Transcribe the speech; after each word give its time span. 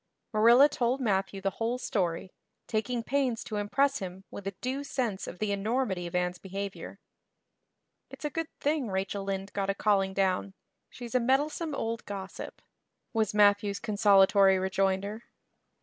Marilla 0.33 0.67
told 0.67 0.99
Matthew 0.99 1.41
the 1.41 1.51
whole 1.61 1.77
story, 1.77 2.33
taking 2.65 3.03
pains 3.03 3.43
to 3.43 3.57
impress 3.57 3.99
him 3.99 4.23
with 4.31 4.47
a 4.47 4.55
due 4.59 4.83
sense 4.83 5.27
of 5.27 5.37
the 5.37 5.51
enormity 5.51 6.07
of 6.07 6.15
Anne's 6.15 6.39
behavior. 6.39 6.97
"It's 8.09 8.25
a 8.25 8.31
good 8.31 8.47
thing 8.59 8.87
Rachel 8.89 9.23
Lynde 9.23 9.53
got 9.53 9.69
a 9.69 9.75
calling 9.75 10.15
down; 10.15 10.55
she's 10.89 11.13
a 11.13 11.19
meddlesome 11.19 11.75
old 11.75 12.03
gossip," 12.05 12.63
was 13.13 13.35
Matthew's 13.35 13.79
consolatory 13.79 14.57
rejoinder. 14.57 15.25